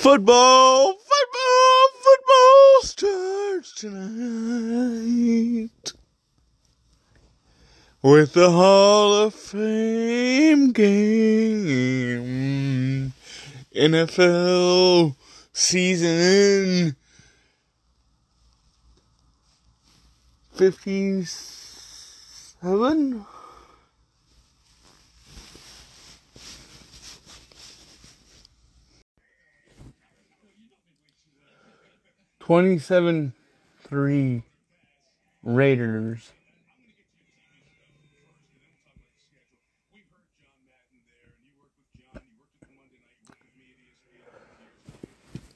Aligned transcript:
Football, 0.00 0.94
football, 0.94 1.88
football 2.00 2.80
starts 2.80 3.74
tonight 3.74 5.92
with 8.00 8.32
the 8.32 8.50
Hall 8.50 9.12
of 9.12 9.34
Fame 9.34 10.72
game. 10.72 12.22
NFL 13.76 15.16
season 15.52 16.96
57? 20.54 23.26
Twenty-seven, 32.50 33.32
three 33.84 34.42
Raiders. 35.44 36.32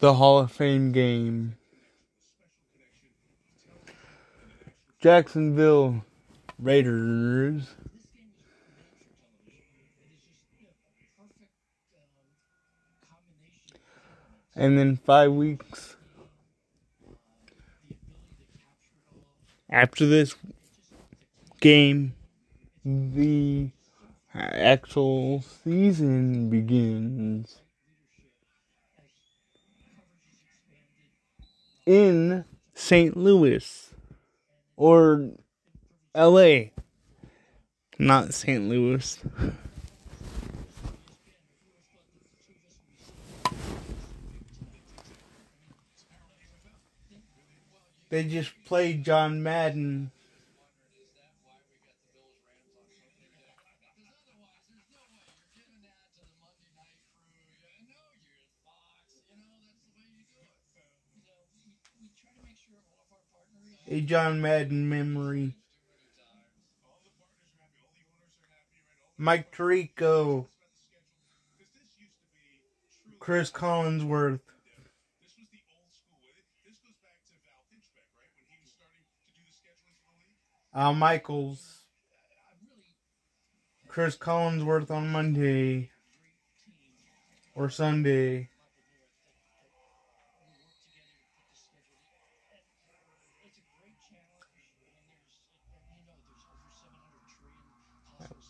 The 0.00 0.12
Hall 0.12 0.40
of 0.40 0.52
Fame 0.52 0.92
game. 0.92 1.56
Jacksonville 5.00 6.04
Raiders. 6.58 7.70
And 14.54 14.78
then 14.78 14.98
five 14.98 15.32
weeks 15.32 15.91
after 19.72 20.06
this 20.06 20.34
game, 21.60 22.14
the 22.84 23.70
actual 24.34 25.42
season 25.64 26.50
begins 26.50 27.60
in 31.86 32.44
St. 32.74 33.16
Louis 33.16 33.94
or 34.76 35.30
LA, 36.14 36.64
not 37.98 38.34
St. 38.34 38.68
Louis. 38.68 39.18
They 48.12 48.24
just 48.24 48.52
played 48.66 49.06
John 49.06 49.42
Madden. 49.42 50.10
A 63.88 64.02
John 64.02 64.42
Madden 64.42 64.86
memory. 64.90 65.54
Mike 69.16 69.56
Tirico. 69.56 70.48
Chris 73.18 73.50
Collinsworth. 73.50 74.51
Al 80.74 80.94
Michaels, 80.94 81.82
Chris 83.88 84.16
Collinsworth 84.16 84.90
on 84.90 85.10
Monday 85.10 85.90
or 87.54 87.68
Sunday. 87.68 88.48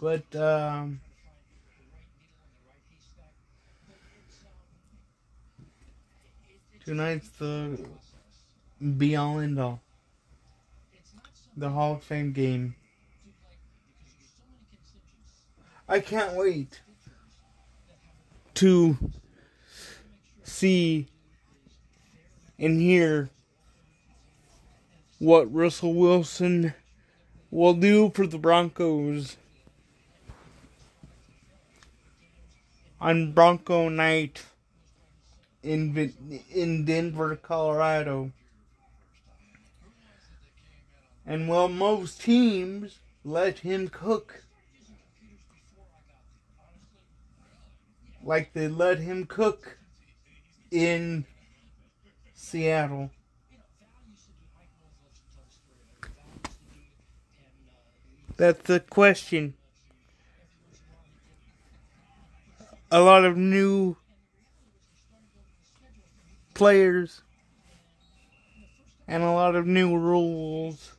But 0.00 0.34
um, 0.34 1.00
tonight's 6.84 7.28
the 7.38 7.78
be 8.98 9.14
all 9.14 9.38
end 9.38 9.60
all 9.60 9.80
the 11.56 11.70
Hall 11.70 11.94
of 11.94 12.02
Fame 12.02 12.32
game. 12.32 12.74
I 15.88 16.00
can't 16.00 16.34
wait 16.34 16.80
to 18.54 18.96
see 20.42 21.08
and 22.58 22.80
hear 22.80 23.30
what 25.18 25.52
Russell 25.52 25.94
Wilson 25.94 26.74
will 27.50 27.74
do 27.74 28.10
for 28.14 28.26
the 28.26 28.38
Broncos 28.38 29.36
on 33.00 33.32
Bronco 33.32 33.88
night 33.88 34.44
in 35.62 36.14
in 36.50 36.84
Denver, 36.84 37.36
Colorado. 37.36 38.32
And 41.32 41.48
while 41.48 41.70
most 41.70 42.20
teams 42.20 42.98
let 43.24 43.60
him 43.60 43.88
cook, 43.88 44.44
like 48.22 48.52
they 48.52 48.68
let 48.68 48.98
him 48.98 49.24
cook 49.24 49.78
in 50.70 51.24
Seattle. 52.34 53.10
That's 58.36 58.62
the 58.64 58.80
question. 58.80 59.54
A 62.90 63.00
lot 63.00 63.24
of 63.24 63.38
new 63.38 63.96
players 66.52 67.22
and 69.08 69.22
a 69.22 69.30
lot 69.30 69.56
of 69.56 69.66
new 69.66 69.96
rules. 69.96 70.91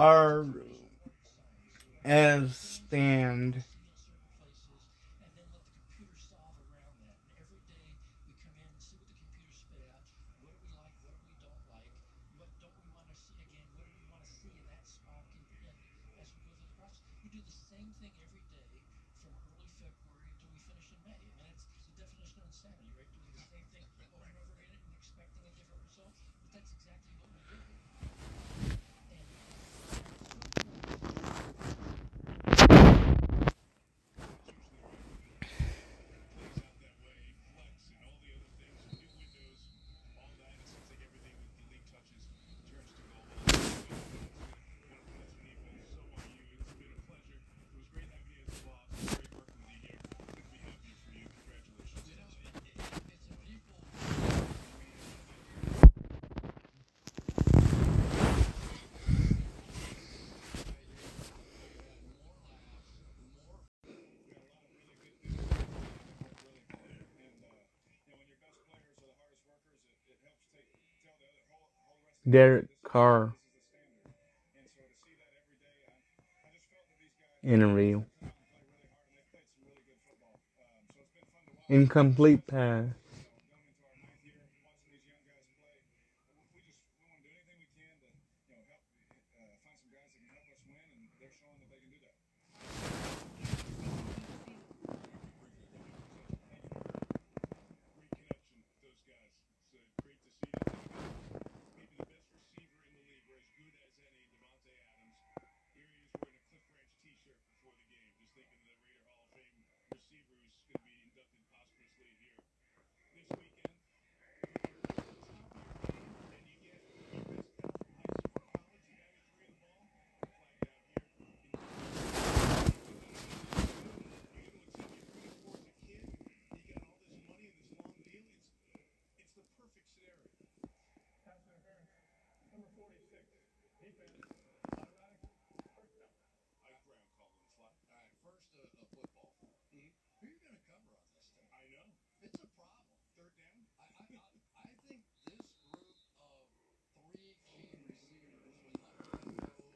Are 0.00 0.46
as 2.06 2.56
stand. 2.56 3.62
Derek 72.30 72.68
Carr 72.84 73.34
interview. 77.44 78.04
incomplete 81.70 82.46
pass. 82.46 82.86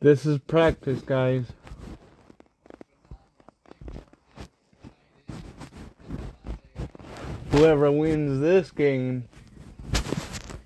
This 0.05 0.27
is 0.27 0.39
practice, 0.39 1.01
guys. 1.01 1.47
Whoever 7.53 7.91
wins 7.91 8.39
this 8.43 8.71
game 8.71 9.25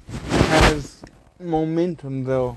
has 0.08 1.05
momentum, 1.38 2.25
though. 2.25 2.56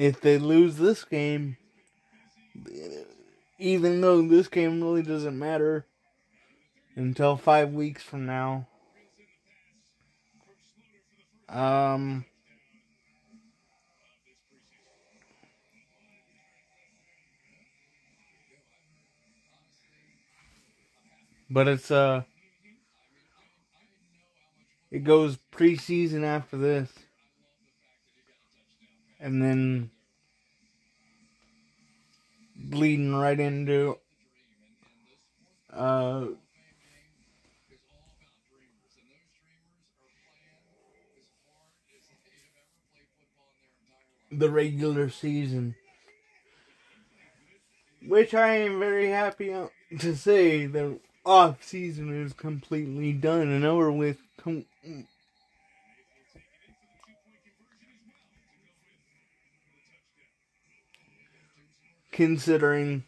If 0.00 0.22
they 0.22 0.38
lose 0.38 0.78
this 0.78 1.04
game, 1.04 1.58
even 3.58 4.00
though 4.00 4.22
this 4.22 4.48
game 4.48 4.82
really 4.82 5.02
doesn't 5.02 5.38
matter 5.38 5.84
until 6.96 7.36
five 7.36 7.74
weeks 7.74 8.02
from 8.02 8.24
now, 8.24 8.66
um, 11.50 12.24
but 21.50 21.68
it's 21.68 21.90
uh 21.90 22.22
it 24.90 25.04
goes 25.04 25.36
preseason 25.52 26.24
after 26.24 26.56
this 26.56 26.90
and 29.20 29.42
then 29.42 29.90
bleeding 32.56 33.14
right 33.14 33.38
into 33.38 33.96
uh 35.72 36.26
the 44.32 44.50
regular 44.50 45.08
season. 45.10 45.74
Which 48.06 48.34
I 48.34 48.56
am 48.56 48.78
very 48.78 49.08
happy 49.08 49.54
to 49.98 50.16
say 50.16 50.66
the 50.66 50.98
off 51.24 51.62
season 51.62 52.24
is 52.24 52.32
completely 52.32 53.12
done 53.12 53.48
and 53.48 53.64
over 53.64 53.92
with 53.92 54.18
com- 54.38 54.64
considering 62.20 63.02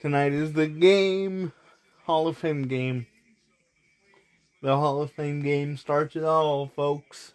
tonight 0.00 0.32
is 0.32 0.54
the 0.54 0.66
game 0.66 1.52
Hall 2.06 2.26
of 2.26 2.38
Fame 2.38 2.62
game. 2.62 3.06
The 4.62 4.74
Hall 4.78 5.02
of 5.02 5.12
Fame 5.12 5.42
game 5.42 5.76
starts 5.76 6.16
it 6.16 6.24
all, 6.24 6.68
folks. 6.68 7.34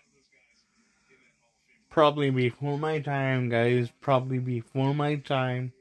Probably 1.91 2.29
before 2.29 2.79
my 2.79 2.99
time, 2.99 3.49
guys. 3.49 3.91
Probably 3.99 4.39
before 4.39 4.95
my 4.95 5.17
time. 5.17 5.73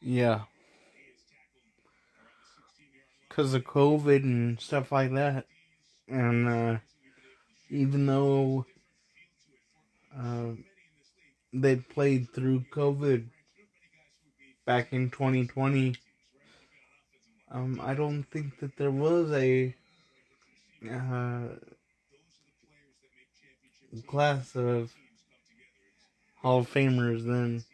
Yeah. 0.00 0.40
Because 3.28 3.54
of 3.54 3.64
COVID 3.64 4.22
and 4.22 4.60
stuff 4.60 4.92
like 4.92 5.12
that. 5.12 5.46
And 6.08 6.48
uh, 6.48 6.78
even 7.68 8.06
though 8.06 8.66
uh, 10.16 10.52
they 11.52 11.76
played 11.76 12.32
through 12.32 12.64
COVID 12.72 13.26
back 14.66 14.92
in 14.92 15.10
2020, 15.10 15.94
um, 17.52 17.80
I 17.82 17.94
don't 17.94 18.24
think 18.24 18.58
that 18.60 18.76
there 18.76 18.90
was 18.90 19.30
a 19.32 19.74
uh, 20.88 21.48
class 24.06 24.54
of 24.56 24.92
Hall 26.36 26.60
of 26.60 26.72
Famers 26.72 27.24
then. 27.24 27.64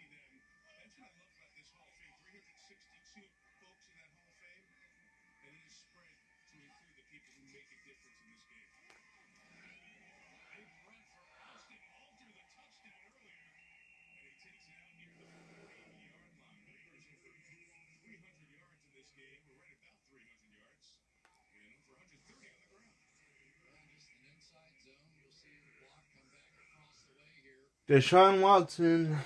Deshaun 27.88 28.40
Watson 28.40 29.18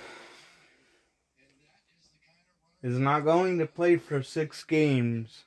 is 2.83 2.99
not 2.99 3.23
going 3.23 3.57
to 3.57 3.65
play 3.65 3.97
for 3.97 4.21
six 4.21 4.63
games. 4.63 5.45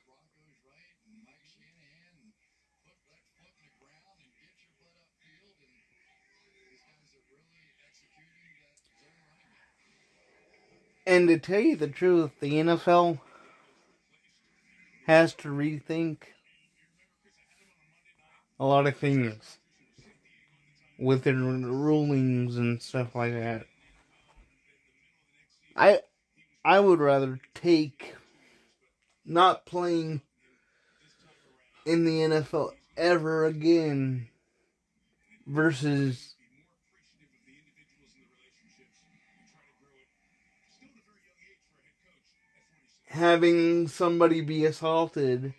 And 11.07 11.29
to 11.29 11.39
tell 11.39 11.61
you 11.61 11.77
the 11.77 11.87
truth, 11.87 12.31
the 12.41 12.53
NFL 12.55 13.21
has 15.05 15.33
to 15.35 15.47
rethink 15.47 16.17
a 18.59 18.65
lot 18.65 18.87
of 18.87 18.97
things 18.97 19.59
with 20.97 21.23
their 21.23 21.33
rulings 21.33 22.57
and 22.57 22.81
stuff 22.81 23.15
like 23.15 23.33
that. 23.33 23.65
I 25.75 25.99
I 26.63 26.79
would 26.79 26.99
rather 26.99 27.39
take 27.53 28.15
not 29.25 29.65
playing 29.65 30.21
in 31.85 32.05
the 32.05 32.21
NFL 32.21 32.71
ever 32.97 33.45
again 33.45 34.27
versus 35.45 36.35
having 43.07 43.87
somebody 43.87 44.41
be 44.41 44.65
assaulted 44.65 45.53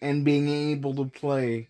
and 0.00 0.24
being 0.24 0.48
able 0.48 0.94
to 0.94 1.04
play. 1.04 1.68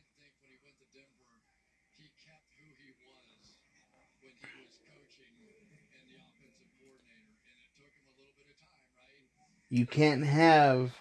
You 9.70 9.86
can't 9.86 10.24
have 10.24 10.92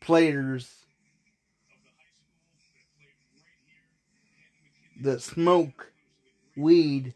players 0.00 0.70
that 5.00 5.20
smoke 5.22 5.92
weed 6.56 7.14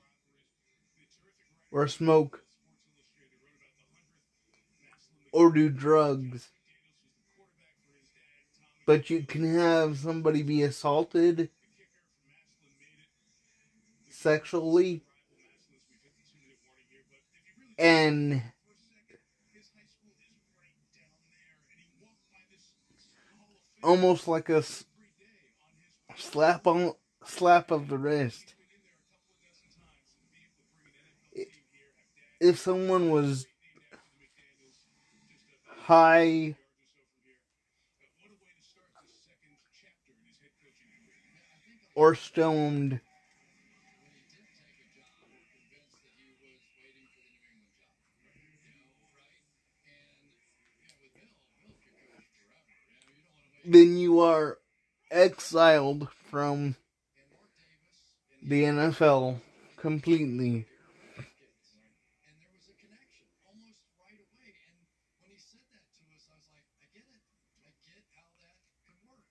or 1.70 1.86
smoke 1.88 2.42
or 5.32 5.50
do 5.52 5.68
drugs. 5.68 6.48
But 8.86 9.10
you 9.10 9.22
can 9.22 9.54
have 9.54 9.98
somebody 9.98 10.42
be 10.42 10.62
assaulted 10.62 11.50
sexually 14.08 15.02
and 17.78 18.42
almost 23.82 24.28
like 24.28 24.48
a 24.48 24.62
slap 26.16 26.66
on 26.66 26.92
slap 27.24 27.70
of 27.70 27.88
the 27.88 27.96
wrist 27.96 28.54
if 32.40 32.58
someone 32.58 33.10
was 33.10 33.46
high 35.90 36.54
or 41.96 42.14
stoned 42.14 43.00
then 53.64 53.96
you 53.96 54.20
are 54.20 54.58
exiled 55.10 56.06
from 56.30 56.76
the 58.40 58.62
NFL 58.62 59.40
completely. 59.76 60.66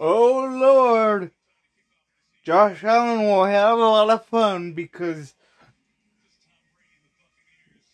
Oh 0.00 0.46
Lord. 0.46 1.32
Josh 2.44 2.82
Allen 2.84 3.22
will 3.24 3.44
have 3.44 3.78
a 3.78 3.82
lot 3.82 4.10
of 4.10 4.24
fun 4.24 4.72
because 4.72 5.34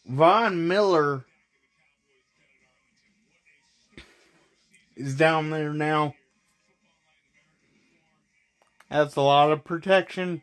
Von 0.06 0.68
Miller 0.68 1.24
is 4.96 5.16
down 5.16 5.50
there 5.50 5.72
now. 5.72 6.14
That's 8.90 9.16
a 9.16 9.22
lot 9.22 9.50
of 9.50 9.64
protection 9.64 10.42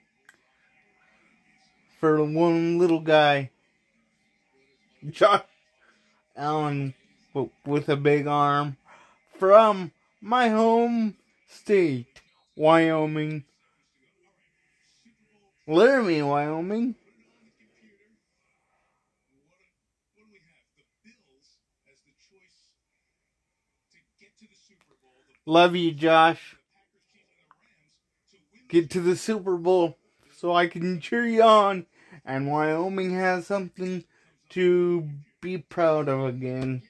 for 2.00 2.22
one 2.24 2.80
little 2.80 3.00
guy. 3.00 3.52
Josh 5.10 5.44
Allen 6.36 6.96
with 7.66 7.88
a 7.88 7.96
big 7.96 8.28
arm 8.28 8.78
from 9.38 9.92
my 10.20 10.50
home 10.50 11.16
state, 11.52 12.22
Wyoming. 12.56 13.44
Laramie, 15.68 16.22
Wyoming. 16.22 16.96
Love 25.46 25.76
you, 25.76 25.92
Josh. 25.92 26.56
Get 28.70 28.90
to 28.92 29.02
the 29.02 29.16
Super 29.16 29.58
Bowl 29.58 29.98
so 30.36 30.54
I 30.54 30.68
can 30.68 31.00
cheer 31.00 31.26
you 31.26 31.44
on 31.44 31.86
and 32.26 32.48
Wyoming 32.48 33.16
has 33.16 33.48
something 33.48 34.04
to 34.50 35.10
be 35.42 35.58
proud 35.58 36.08
of 36.08 36.26
again. 36.26 36.84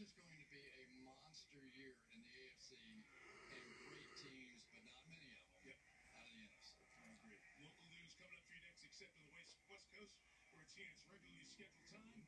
Is 0.00 0.16
going 0.16 0.32
to 0.32 0.48
be 0.48 0.64
a 0.80 0.88
monster 1.04 1.60
year 1.76 1.92
in 2.08 2.24
the 2.24 2.32
AFC 2.32 2.72
and 3.52 3.68
great 3.84 4.08
teams, 4.16 4.64
but 4.72 4.80
not 4.88 5.04
many 5.04 5.28
of 5.28 5.36
them 5.44 5.52
Yep. 5.68 5.76
out 6.16 6.24
of 6.24 6.32
the 6.32 6.40
NFC. 6.40 6.80
I 6.96 7.12
agree. 7.12 7.36
Local 7.60 7.84
news 7.84 8.16
coming 8.16 8.32
up 8.32 8.40
for 8.48 8.56
you 8.56 8.64
next, 8.64 8.80
except 8.88 9.12
on 9.12 9.22
the 9.28 9.32
West, 9.36 9.60
West 9.68 9.92
Coast, 9.92 10.16
where 10.50 10.64
it's 10.64 10.72
here. 10.72 10.88
It's 10.88 11.04
regularly 11.04 11.44
scheduled 11.44 11.84
time. 11.84 12.24